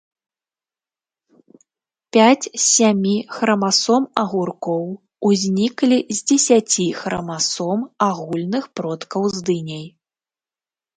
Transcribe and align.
Пяць 2.17 2.45
з 2.47 2.61
сямі 2.75 3.13
храмасом 3.35 4.03
агуркоў 4.23 4.85
узніклі 5.31 5.99
з 6.15 6.27
дзесяці 6.33 6.87
храмасом 7.05 7.79
агульных 8.11 8.63
продкаў 8.81 9.21
з 9.39 9.49
дыняй. 9.53 9.87